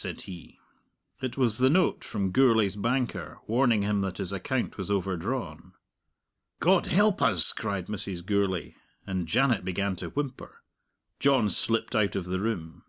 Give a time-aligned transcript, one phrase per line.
[0.00, 0.56] said he.
[1.20, 5.72] It was the note from Gourlay's banker, warning him that his account was overdrawn.
[6.60, 8.24] "God help us!" cried Mrs.
[8.24, 8.74] Gourlay,
[9.08, 10.62] and Janet began to whimper.
[11.18, 12.84] John slipped out of the room.